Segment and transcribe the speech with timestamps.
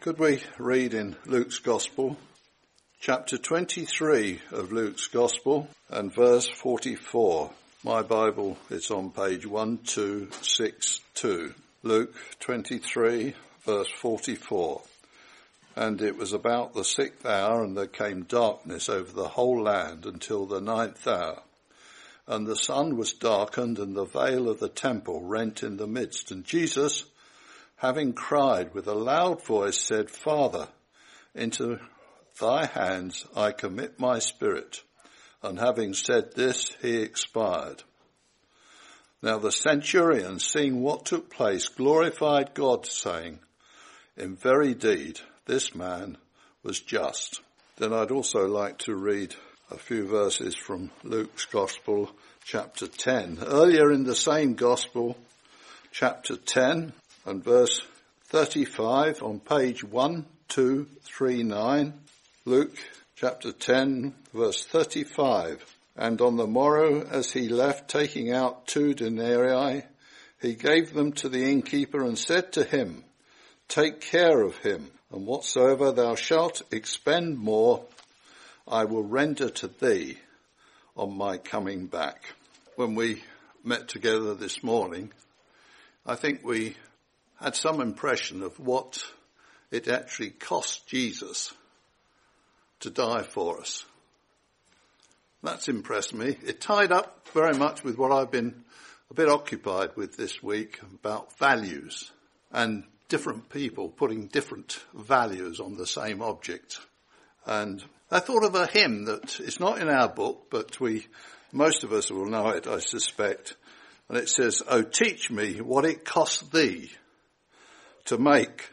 [0.00, 2.16] Could we read in Luke's Gospel,
[3.00, 7.50] chapter 23 of Luke's Gospel and verse 44?
[7.84, 11.54] My Bible is on page 1262.
[11.82, 13.34] Luke 23
[13.66, 14.80] verse 44.
[15.76, 20.06] And it was about the sixth hour and there came darkness over the whole land
[20.06, 21.42] until the ninth hour.
[22.26, 26.30] And the sun was darkened and the veil of the temple rent in the midst.
[26.30, 27.04] And Jesus,
[27.80, 30.68] having cried with a loud voice, said, Father,
[31.34, 31.78] into
[32.38, 34.82] thy hands I commit my spirit.
[35.42, 37.82] And having said this, he expired.
[39.22, 43.38] Now the centurion, seeing what took place, glorified God, saying,
[44.16, 46.18] In very deed, this man
[46.62, 47.40] was just.
[47.78, 49.34] Then I'd also like to read
[49.70, 52.10] a few verses from Luke's Gospel,
[52.44, 53.38] chapter 10.
[53.46, 55.16] Earlier in the same Gospel,
[55.92, 56.92] chapter 10,
[57.24, 57.80] and verse
[58.26, 61.94] 35 on page 1239,
[62.44, 62.76] Luke
[63.16, 65.76] chapter 10 verse 35.
[65.96, 69.82] And on the morrow as he left taking out two denarii,
[70.40, 73.04] he gave them to the innkeeper and said to him,
[73.68, 77.84] take care of him and whatsoever thou shalt expend more,
[78.66, 80.18] I will render to thee
[80.96, 82.34] on my coming back.
[82.76, 83.22] When we
[83.64, 85.12] met together this morning,
[86.06, 86.76] I think we
[87.40, 89.02] had some impression of what
[89.70, 91.52] it actually cost Jesus
[92.80, 93.84] to die for us.
[95.42, 96.36] That's impressed me.
[96.46, 98.62] It tied up very much with what I've been
[99.10, 102.12] a bit occupied with this week about values
[102.52, 106.78] and different people putting different values on the same object.
[107.46, 111.06] And I thought of a hymn that is not in our book, but we,
[111.52, 113.56] most of us will know it, I suspect.
[114.08, 116.90] And it says, Oh, teach me what it cost thee
[118.10, 118.68] to make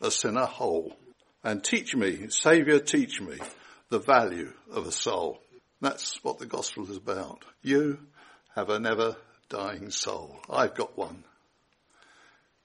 [0.00, 0.96] a sinner whole.
[1.42, 3.36] And teach me, Saviour, teach me
[3.88, 5.40] the value of a soul.
[5.80, 7.44] That's what the gospel is about.
[7.62, 7.98] You
[8.54, 9.16] have a never
[9.48, 10.38] dying soul.
[10.48, 11.24] I've got one.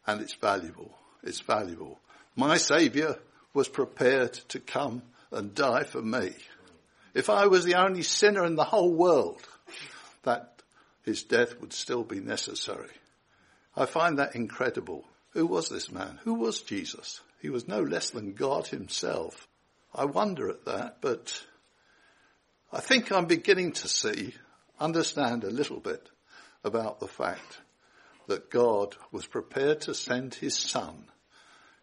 [0.06, 0.96] And it's valuable.
[1.24, 1.97] It's valuable.
[2.36, 3.18] My Saviour
[3.56, 6.30] was prepared to come and die for me.
[7.16, 9.41] If I was the only sinner in the whole world,
[10.22, 10.62] that
[11.02, 12.94] his death would still be necessary.
[13.75, 15.03] I find that incredible.
[15.38, 16.18] Who was this man?
[16.24, 17.22] Who was Jesus?
[17.44, 19.48] He was no less than God himself.
[19.94, 21.46] I wonder at that, but
[22.74, 24.34] I think I'm beginning to see,
[24.80, 26.09] understand a little bit
[26.64, 27.59] about the fact
[28.25, 31.06] that God was prepared to send his son,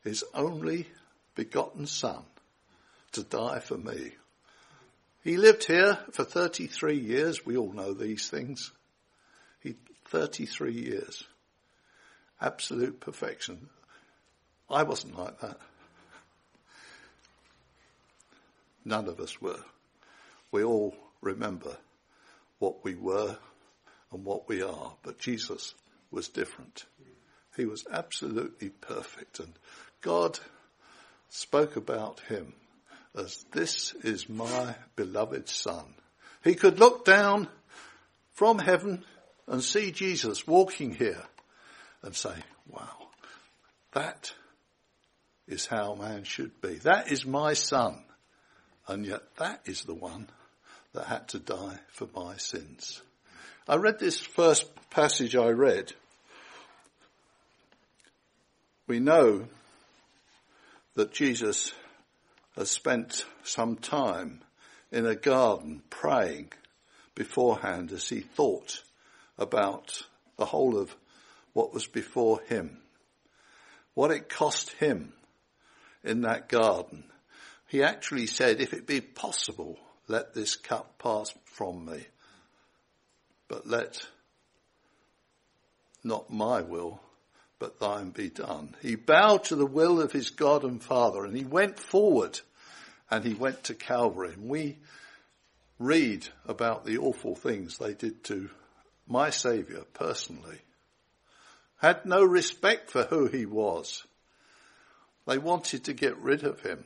[0.03, 0.89] his only
[1.37, 2.25] begotten son,
[3.13, 4.15] to die for me.
[5.23, 7.47] He lived here for 33 years.
[7.47, 8.73] We all know these things.
[9.61, 9.77] He,
[10.09, 11.25] 33 years
[12.45, 13.69] absolute perfection.
[14.69, 15.59] I wasn't like that.
[18.85, 19.61] None of us were.
[20.53, 21.77] We all remember
[22.59, 23.37] what we were
[24.13, 25.75] and what we are, but Jesus
[26.11, 26.85] was different.
[27.57, 29.53] He was absolutely perfect and
[30.03, 30.39] God
[31.31, 32.53] spoke about him
[33.17, 35.85] as this is my beloved son.
[36.43, 37.49] He could look down
[38.33, 39.03] from heaven
[39.47, 41.23] and see Jesus walking here
[42.05, 42.35] and say,
[42.69, 43.09] wow,
[43.93, 44.33] that
[45.49, 46.75] is how man should be.
[46.77, 48.03] That is my son.
[48.87, 50.29] And yet that is the one
[50.93, 53.01] that had to die for my sins.
[53.67, 55.93] I read this first passage I read.
[58.87, 59.47] We know
[60.95, 61.73] that Jesus
[62.57, 64.43] has spent some time
[64.93, 66.53] in a garden praying
[67.15, 68.83] beforehand as he thought
[69.39, 70.03] about
[70.37, 70.95] the whole of
[71.55, 72.77] what was before him.
[73.95, 75.15] What it cost him
[76.03, 77.05] in that garden.
[77.69, 82.07] He actually said, if it be possible, let this cup pass from me.
[83.49, 84.07] But let
[86.03, 87.01] not my will,
[87.59, 88.75] but thine be done.
[88.83, 92.41] He bowed to the will of his God and Father and he went forward
[93.11, 94.35] and he went to Calvary.
[94.35, 94.79] And we
[95.79, 98.51] read about the awful things they did to
[99.07, 100.64] my Saviour personally
[101.77, 104.05] had no respect for who he was.
[105.27, 106.85] They wanted to get rid of him.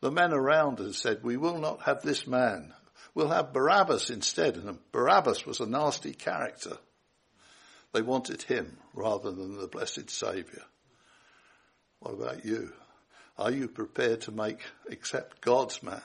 [0.00, 2.74] The men around us said, we will not have this man.
[3.14, 4.56] We'll have Barabbas instead.
[4.56, 6.78] And Barabbas was a nasty character.
[7.92, 10.62] They wanted him rather than the blessed Saviour.
[12.00, 12.72] What about you?
[13.38, 14.60] Are you prepared to make,
[14.90, 16.02] accept God's man,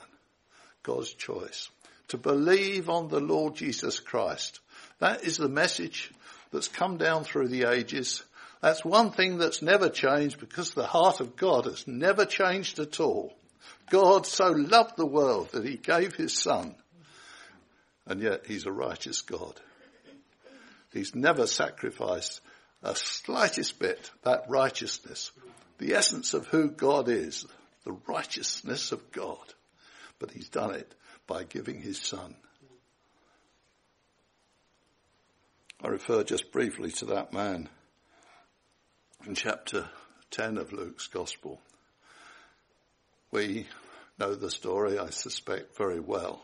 [0.82, 1.68] God's choice?
[2.08, 4.60] To believe on the Lord Jesus Christ.
[4.98, 6.10] That is the message
[6.52, 8.22] that's come down through the ages.
[8.60, 13.00] That's one thing that's never changed because the heart of God has never changed at
[13.00, 13.36] all.
[13.90, 16.74] God so loved the world that he gave his son.
[18.06, 19.54] And yet he's a righteous God.
[20.92, 22.40] He's never sacrificed
[22.82, 25.30] a slightest bit that righteousness,
[25.78, 27.46] the essence of who God is,
[27.84, 29.36] the righteousness of God.
[30.18, 30.92] But he's done it
[31.26, 32.34] by giving his son.
[35.80, 37.68] I refer just briefly to that man
[39.24, 39.88] in chapter
[40.32, 41.60] 10 of Luke's Gospel.
[43.30, 43.68] We
[44.18, 46.42] know the story, I suspect, very well.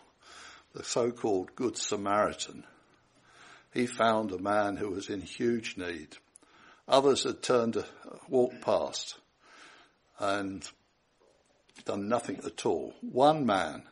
[0.73, 2.63] The so-called Good Samaritan.
[3.73, 6.17] He found a man who was in huge need.
[6.87, 7.85] Others had turned,
[8.29, 9.17] walked past
[10.21, 10.65] and
[11.85, 12.95] done nothing at all.
[13.01, 13.83] One man,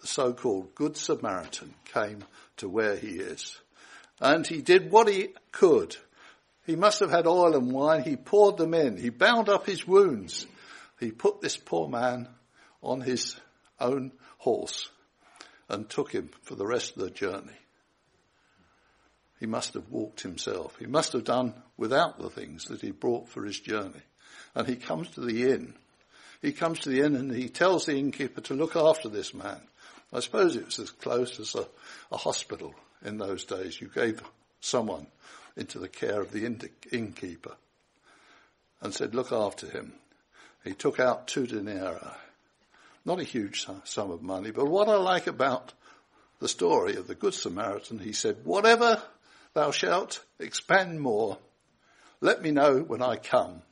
[0.00, 2.22] the so-called Good Samaritan, came
[2.58, 3.58] to where he is.
[4.20, 5.96] And he did what he could.
[6.66, 8.02] He must have had oil and wine.
[8.02, 8.96] He poured them in.
[8.96, 10.46] He bound up his wounds.
[11.00, 12.28] He put this poor man
[12.82, 13.36] on his
[13.80, 14.90] own horse
[15.68, 17.56] and took him for the rest of the journey.
[19.38, 20.76] He must have walked himself.
[20.78, 24.02] He must have done without the things that he brought for his journey.
[24.54, 25.74] And he comes to the inn.
[26.42, 29.60] He comes to the inn and he tells the innkeeper to look after this man.
[30.12, 31.66] I suppose it was as close as a,
[32.10, 32.74] a hospital
[33.04, 33.80] in those days.
[33.80, 34.22] You gave
[34.60, 35.06] someone
[35.56, 36.44] into the care of the
[36.92, 37.56] innkeeper
[38.80, 39.92] and said, look after him.
[40.64, 41.98] He took out two denarii.
[43.04, 45.72] Not a huge sum of money, but what I like about
[46.40, 49.02] the story of the Good Samaritan, he said, whatever
[49.54, 51.38] thou shalt expend more,
[52.20, 53.62] let me know when I come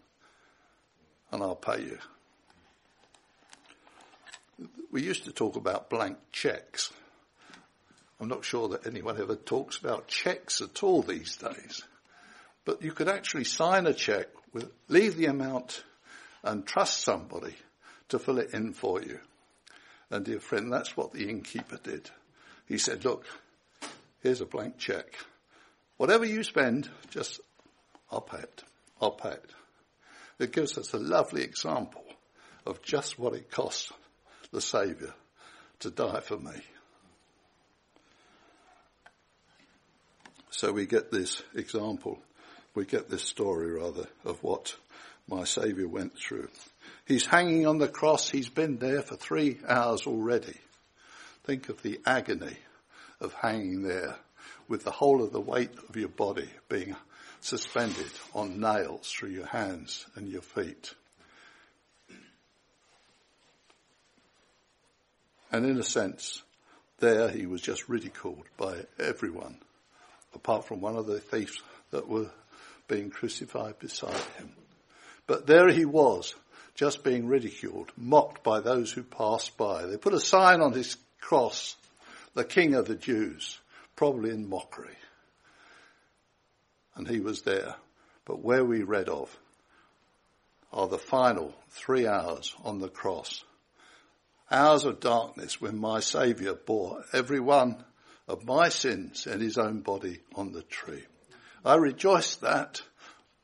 [1.30, 1.98] and I'll pay you.
[4.90, 6.92] We used to talk about blank checks.
[8.20, 11.82] I'm not sure that anyone ever talks about checks at all these days.
[12.64, 15.84] But you could actually sign a check with, leave the amount
[16.42, 17.54] and trust somebody
[18.08, 19.18] to fill it in for you.
[20.10, 22.08] And dear friend, that's what the innkeeper did.
[22.66, 23.24] He said, look,
[24.22, 25.06] here's a blank check.
[25.96, 27.40] Whatever you spend, just,
[28.10, 28.62] I'll pay it.
[29.00, 29.50] I'll pay it.
[30.38, 32.04] It gives us a lovely example
[32.64, 33.92] of just what it cost
[34.52, 35.14] the Saviour
[35.80, 36.62] to die for me.
[40.56, 42.18] So we get this example,
[42.74, 44.74] we get this story rather of what
[45.28, 46.48] my Saviour went through.
[47.04, 50.56] He's hanging on the cross, he's been there for three hours already.
[51.44, 52.56] Think of the agony
[53.20, 54.16] of hanging there
[54.66, 56.96] with the whole of the weight of your body being
[57.42, 60.94] suspended on nails through your hands and your feet.
[65.52, 66.42] And in a sense,
[66.98, 69.58] there he was just ridiculed by everyone
[70.36, 71.60] apart from one of the thieves
[71.90, 72.30] that were
[72.86, 74.52] being crucified beside him.
[75.26, 76.34] But there he was,
[76.76, 79.86] just being ridiculed, mocked by those who passed by.
[79.86, 81.74] They put a sign on his cross,
[82.34, 83.58] the King of the Jews,
[83.96, 84.96] probably in mockery.
[86.94, 87.74] And he was there.
[88.24, 89.36] But where we read of
[90.72, 93.42] are the final three hours on the cross.
[94.50, 97.84] Hours of darkness when my Saviour bore every one
[98.28, 101.04] of my sins in his own body on the tree.
[101.64, 102.82] I rejoice that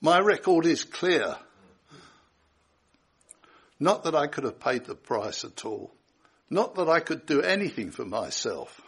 [0.00, 1.36] my record is clear.
[3.78, 5.92] Not that I could have paid the price at all.
[6.50, 8.80] Not that I could do anything for myself.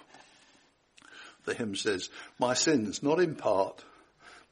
[1.44, 3.84] The hymn says, my sins, not in part,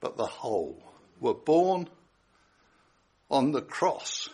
[0.01, 0.83] but the whole,
[1.21, 1.89] were borne
[3.31, 4.29] on the cross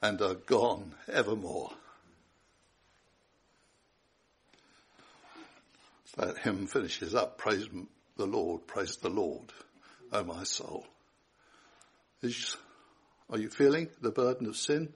[0.00, 1.70] and are gone evermore.
[6.16, 7.68] That hymn finishes up, praise
[8.16, 9.52] the Lord, praise the Lord,
[10.12, 10.86] O my soul.
[12.22, 12.56] Is,
[13.30, 14.92] are you feeling the burden of sin?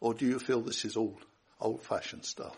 [0.00, 1.18] Or do you feel this is all
[1.60, 2.56] old fashioned stuff?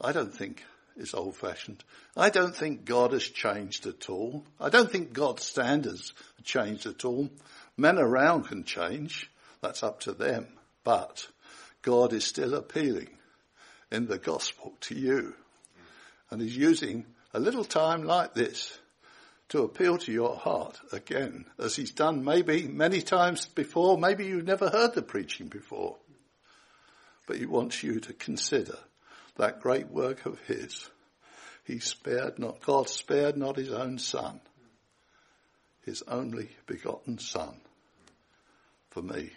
[0.00, 0.62] I don't think
[0.96, 1.82] it's old fashioned.
[2.16, 4.44] I don't think God has changed at all.
[4.60, 7.30] I don't think God's standards have changed at all.
[7.76, 9.30] Men around can change.
[9.60, 10.46] That's up to them.
[10.84, 11.26] But
[11.82, 13.08] God is still appealing
[13.90, 15.34] in the gospel to you
[16.30, 18.78] and he's using a little time like this
[19.50, 23.98] to appeal to your heart again, as he's done maybe many times before.
[23.98, 25.96] Maybe you've never heard the preaching before.
[27.26, 28.78] But he wants you to consider
[29.36, 30.88] that great work of his.
[31.64, 34.40] He spared not, God spared not his own son,
[35.84, 37.60] his only begotten son
[38.90, 39.30] for me.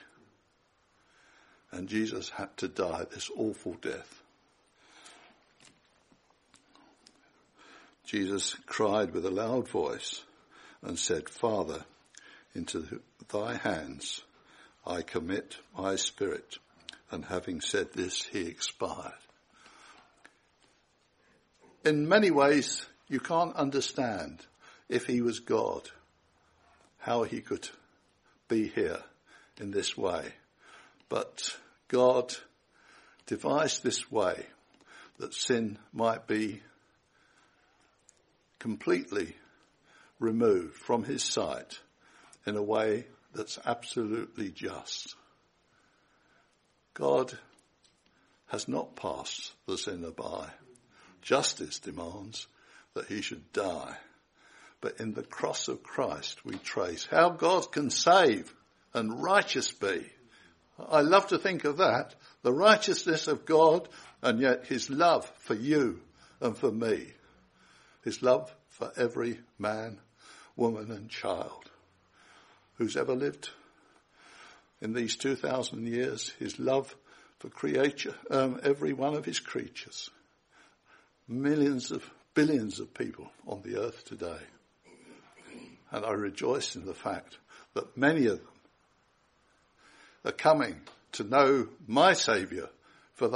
[1.72, 4.23] And Jesus had to die this awful death
[8.06, 10.24] Jesus cried with a loud voice
[10.82, 11.86] and said, Father,
[12.54, 14.22] into thy hands
[14.86, 16.58] I commit my spirit.
[17.12, 19.14] And having said this, he expired.
[21.86, 24.40] In many ways, you can't understand
[24.90, 25.90] if he was God,
[26.98, 27.70] how he could
[28.48, 29.00] be here
[29.60, 30.34] in this way.
[31.10, 31.56] But
[31.88, 32.34] God
[33.26, 34.46] devised this way
[35.20, 36.62] that sin might be
[38.64, 39.36] completely
[40.20, 41.82] removed from his sight
[42.46, 43.06] in a way
[43.36, 45.16] that's absolutely just.
[46.94, 47.38] God
[48.48, 50.48] has not passed the sinner by.
[51.22, 52.48] Justice demands
[52.94, 53.98] that he should die.
[54.80, 58.56] But in the cross of Christ we trace how God can save
[58.94, 60.06] and righteous be.
[60.80, 62.16] I love to think of that.
[62.44, 63.90] The righteousness of God
[64.22, 66.00] and yet his love for you
[66.40, 67.12] and for me.
[68.04, 70.00] His love for every man,
[70.56, 71.70] woman and child
[72.78, 73.50] who's ever lived
[74.82, 76.94] in these 2,000 years, his love
[77.40, 80.10] for creature, um, every one of his creatures.
[81.28, 84.40] Millions of, billions of people on the earth today.
[85.92, 87.38] And I rejoice in the fact
[87.76, 88.48] that many of them
[90.26, 90.76] are coming
[91.14, 92.70] to know my Saviour
[93.14, 93.30] for,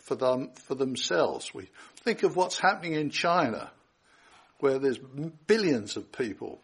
[0.00, 1.52] for, them, for themselves.
[1.52, 3.70] We think of what's happening in China,
[4.60, 4.98] where there's
[5.46, 6.60] billions of people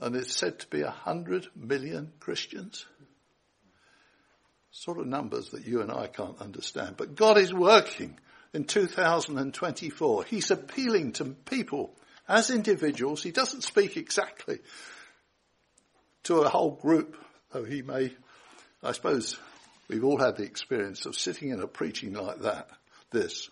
[0.00, 2.86] and it's said to be a hundred million Christians.
[4.70, 6.96] Sort of numbers that you and I can't understand.
[6.96, 8.18] But God is working
[8.54, 10.24] in 2024.
[10.24, 11.94] He's appealing to people
[12.28, 13.22] as individuals.
[13.22, 14.60] He doesn't speak exactly
[16.24, 17.16] to a whole group,
[17.52, 18.12] though he may,
[18.82, 19.36] I suppose
[19.88, 22.68] we've all had the experience of sitting in a preaching like that,
[23.10, 23.50] this,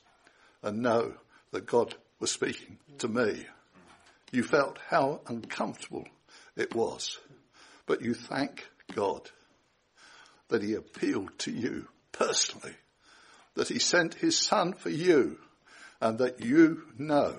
[0.63, 1.15] and know
[1.53, 3.47] that God was speaking to me.
[4.33, 6.07] You felt how uncomfortable
[6.57, 7.19] it was.
[7.87, 9.31] But you thank God
[10.49, 12.75] that he appealed to you personally,
[13.55, 15.39] that he sent his son for you,
[16.01, 17.37] and that you know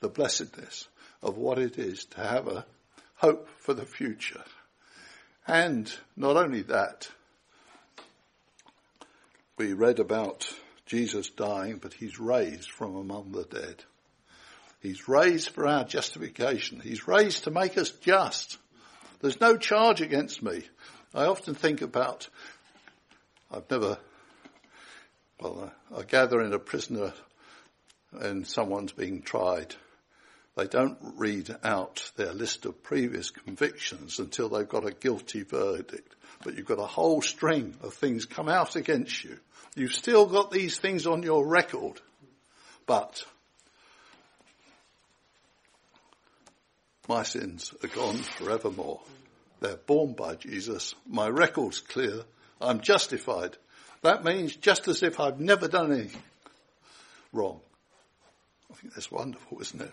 [0.00, 0.88] the blessedness
[1.22, 2.66] of what it is to have a
[3.16, 4.44] hope for the future.
[5.46, 7.08] And not only that,
[9.56, 10.52] we read about
[10.86, 13.84] Jesus dying, but he's raised from among the dead.
[14.80, 16.80] He's raised for our justification.
[16.80, 18.58] He's raised to make us just.
[19.20, 20.62] There's no charge against me.
[21.12, 22.28] I often think about,
[23.50, 23.98] I've never,
[25.40, 27.12] well, I gather in a prisoner
[28.12, 29.74] and someone's being tried.
[30.56, 36.14] They don't read out their list of previous convictions until they've got a guilty verdict.
[36.42, 39.38] But you've got a whole string of things come out against you.
[39.74, 42.00] You've still got these things on your record.
[42.86, 43.24] But
[47.08, 49.00] My sins are gone forevermore.
[49.60, 50.94] They're borne by Jesus.
[51.06, 52.22] My record's clear.
[52.60, 53.56] I'm justified.
[54.02, 56.22] That means just as if I've never done anything
[57.32, 57.60] wrong.
[58.70, 59.92] I think that's wonderful, isn't it?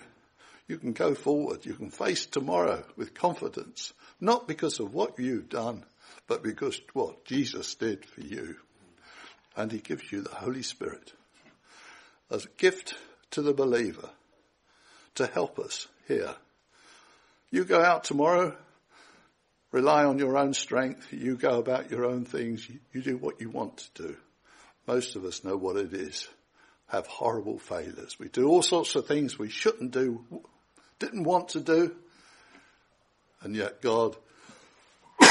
[0.67, 1.65] You can go forward.
[1.65, 5.83] You can face tomorrow with confidence, not because of what you've done,
[6.27, 8.55] but because what Jesus did for you.
[9.55, 11.13] And he gives you the Holy Spirit
[12.31, 12.95] as a gift
[13.31, 14.09] to the believer
[15.15, 16.33] to help us here
[17.53, 18.57] you go out tomorrow,
[19.71, 23.51] rely on your own strength, you go about your own things, you, do what you
[23.51, 24.17] want to do.
[24.87, 26.27] Most of us know what it is.
[26.87, 28.17] Have horrible failures.
[28.19, 30.25] We do all sorts of things we shouldn't do,
[31.03, 31.93] didn't want to do,
[33.41, 34.15] and yet God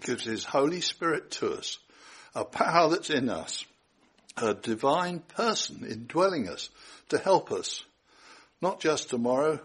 [0.00, 1.78] gives His Holy Spirit to us,
[2.34, 3.64] a power that's in us,
[4.36, 6.70] a divine person indwelling us
[7.10, 7.84] to help us,
[8.60, 9.60] not just tomorrow,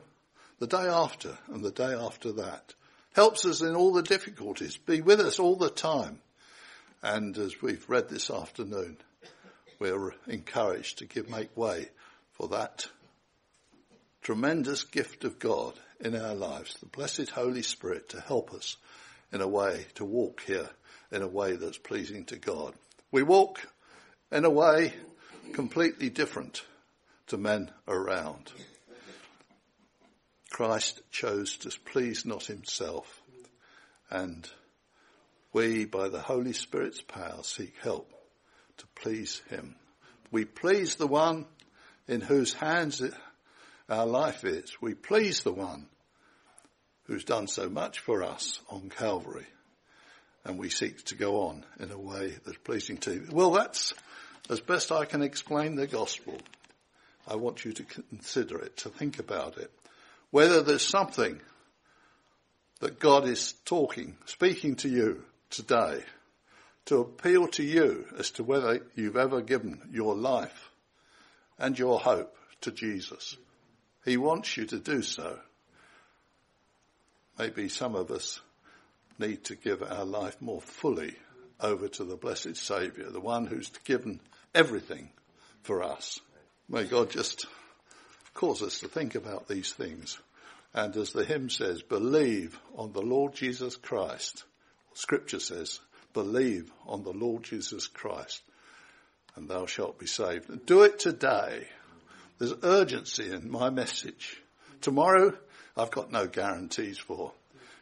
[0.59, 2.75] the day after and the day after that.
[3.13, 6.19] Helps us in all the difficulties, be with us all the time.
[7.01, 8.97] And as we've read this afternoon,
[9.79, 11.89] we're encouraged to give, make way
[12.33, 12.88] for that
[14.23, 18.77] tremendous gift of God in our lives, the blessed Holy Spirit to help us
[19.31, 20.69] in a way to walk here
[21.11, 22.73] in a way that's pleasing to God.
[23.11, 23.59] We walk
[24.31, 24.93] in a way
[25.51, 26.63] completely different
[27.27, 28.51] to men around.
[30.49, 33.21] Christ chose to please not himself.
[34.09, 34.47] And
[35.51, 38.09] we, by the Holy Spirit's power, seek help
[38.77, 39.75] to please him.
[40.31, 41.45] We please the one
[42.07, 43.13] in whose hands it,
[43.89, 44.75] our life is.
[44.81, 45.87] We please the one
[47.05, 49.47] who's done so much for us on Calvary.
[50.45, 53.27] And we seek to go on in a way that's pleasing to you.
[53.31, 53.93] Well, that's
[54.49, 56.37] as best I can explain the gospel.
[57.27, 59.71] I want you to consider it, to think about it
[60.33, 61.39] whether there's something
[62.79, 66.03] that God is talking, speaking to you today
[66.85, 70.71] to appeal to you as to whether you've ever given your life
[71.59, 73.37] and your hope to Jesus.
[74.05, 75.39] He wants you to do so.
[77.38, 78.41] Maybe some of us
[79.17, 81.15] need to give our life more fully
[81.60, 84.19] over to the blessed Saviour, the one who's given
[84.53, 85.10] everything
[85.62, 86.19] for us.
[86.67, 87.48] May God just
[88.33, 90.17] cause us to think about these things.
[90.74, 94.43] And as the hymn says, believe on the Lord Jesus Christ.
[94.93, 95.79] Scripture says,
[96.13, 98.41] believe on the Lord Jesus Christ
[99.36, 100.50] and thou shalt be saved.
[100.50, 101.67] And do it today.
[102.43, 104.41] There's urgency in my message.
[104.81, 105.33] Tomorrow,
[105.77, 107.31] I've got no guarantees for.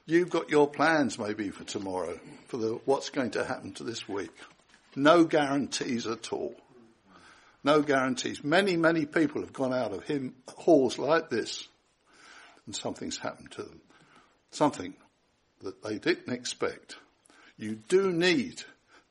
[0.05, 4.07] You've got your plans maybe for tomorrow, for the, what's going to happen to this
[4.07, 4.29] week.
[4.95, 6.55] No guarantees at all.
[7.63, 8.43] No guarantees.
[8.43, 11.67] Many, many people have gone out of him, halls like this
[12.67, 13.81] and something's happened to them.
[14.51, 14.93] Something
[15.63, 16.97] that they didn't expect.
[17.57, 18.61] You do need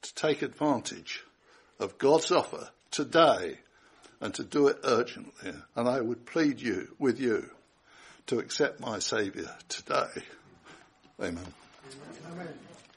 [0.02, 1.24] to take advantage
[1.80, 3.58] of God's offer today
[4.20, 5.52] and to do it urgently.
[5.74, 7.48] And I would plead you, with you,
[8.26, 10.08] to accept my Saviour today.
[11.20, 11.44] Amen.
[12.32, 12.69] Amen.